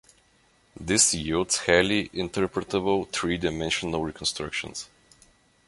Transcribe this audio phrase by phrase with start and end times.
[0.79, 4.89] This yields highly interpretable three dimensional reconstructions.